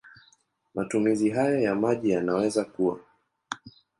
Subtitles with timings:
[0.75, 2.99] Matumizi hayo ya maji yanaweza kuwa